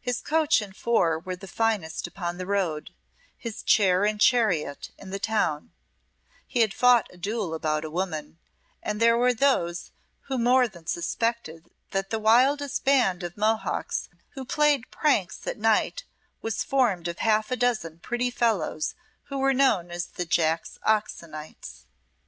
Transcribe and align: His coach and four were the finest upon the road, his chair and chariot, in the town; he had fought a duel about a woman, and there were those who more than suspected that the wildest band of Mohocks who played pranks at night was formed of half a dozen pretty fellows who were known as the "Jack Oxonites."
His 0.00 0.20
coach 0.22 0.60
and 0.60 0.74
four 0.76 1.20
were 1.20 1.36
the 1.36 1.46
finest 1.46 2.08
upon 2.08 2.36
the 2.36 2.46
road, 2.46 2.90
his 3.38 3.62
chair 3.62 4.04
and 4.04 4.20
chariot, 4.20 4.90
in 4.98 5.10
the 5.10 5.20
town; 5.20 5.70
he 6.48 6.62
had 6.62 6.74
fought 6.74 7.06
a 7.12 7.16
duel 7.16 7.54
about 7.54 7.84
a 7.84 7.88
woman, 7.90 8.38
and 8.82 8.98
there 9.00 9.16
were 9.16 9.32
those 9.32 9.92
who 10.22 10.36
more 10.36 10.66
than 10.66 10.88
suspected 10.88 11.70
that 11.92 12.10
the 12.10 12.18
wildest 12.18 12.82
band 12.84 13.22
of 13.22 13.36
Mohocks 13.36 14.08
who 14.30 14.44
played 14.44 14.90
pranks 14.90 15.46
at 15.46 15.58
night 15.60 16.02
was 16.42 16.64
formed 16.64 17.06
of 17.06 17.20
half 17.20 17.52
a 17.52 17.56
dozen 17.56 18.00
pretty 18.00 18.32
fellows 18.32 18.96
who 19.26 19.38
were 19.38 19.54
known 19.54 19.92
as 19.92 20.06
the 20.06 20.24
"Jack 20.24 20.64
Oxonites." 20.84 21.84